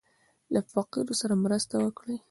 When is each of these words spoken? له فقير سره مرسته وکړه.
له 0.53 0.59
فقير 0.71 1.07
سره 1.21 1.33
مرسته 1.45 1.75
وکړه. 1.79 2.15